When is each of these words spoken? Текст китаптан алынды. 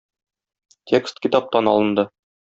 Текст 0.91 1.21
китаптан 1.25 1.69
алынды. 1.73 2.07